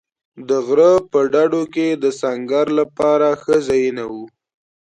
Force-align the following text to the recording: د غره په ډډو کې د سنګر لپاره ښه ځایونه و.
د 0.47 0.49
غره 0.65 0.91
په 1.11 1.19
ډډو 1.31 1.63
کې 1.73 1.87
د 2.03 2.05
سنګر 2.21 2.65
لپاره 2.79 3.27
ښه 3.41 3.55
ځایونه 3.67 4.03
و. 4.13 4.15